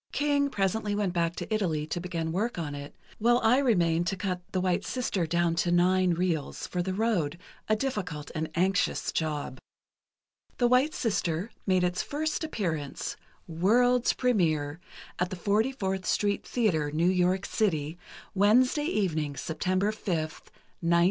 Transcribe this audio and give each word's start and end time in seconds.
King 0.11 0.49
presently 0.49 0.95
went 0.95 1.13
back 1.13 1.35
to 1.35 1.53
Italy 1.53 1.85
to 1.85 2.01
begin 2.01 2.31
work 2.31 2.57
on 2.57 2.73
it, 2.73 2.95
while 3.19 3.37
I 3.43 3.59
remained 3.59 4.07
to 4.07 4.17
cut 4.17 4.41
'The 4.51 4.59
White 4.59 4.83
Sister' 4.83 5.27
down 5.27 5.53
to 5.57 5.71
nine 5.71 6.15
reels, 6.15 6.65
for 6.65 6.81
the 6.81 6.95
road, 6.95 7.37
a 7.69 7.75
difficult 7.75 8.31
and 8.33 8.49
anxious 8.55 9.11
job." 9.11 9.59
"The 10.57 10.67
White 10.67 10.95
Sister" 10.95 11.51
made 11.67 11.83
its 11.83 12.01
first 12.01 12.43
appearance, 12.43 13.15
"World's 13.47 14.13
Premiere," 14.13 14.79
at 15.19 15.29
the 15.29 15.35
44th 15.35 16.05
Street 16.07 16.47
Theatre, 16.47 16.89
New 16.89 17.05
York 17.07 17.45
City, 17.45 17.99
Wednesday 18.33 18.85
evening, 18.85 19.37
September 19.37 19.91
5, 19.91 19.99
1923. 20.01 20.51